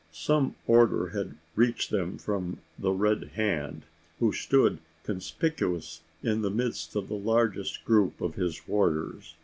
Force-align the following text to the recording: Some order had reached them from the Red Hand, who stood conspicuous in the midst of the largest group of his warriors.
Some 0.11 0.55
order 0.65 1.09
had 1.09 1.37
reached 1.55 1.91
them 1.91 2.17
from 2.17 2.57
the 2.79 2.89
Red 2.89 3.23
Hand, 3.35 3.85
who 4.17 4.31
stood 4.33 4.79
conspicuous 5.03 6.01
in 6.23 6.41
the 6.41 6.49
midst 6.49 6.95
of 6.95 7.07
the 7.07 7.13
largest 7.13 7.85
group 7.85 8.19
of 8.19 8.33
his 8.33 8.67
warriors. 8.67 9.35